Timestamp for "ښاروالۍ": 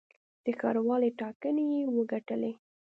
0.59-1.11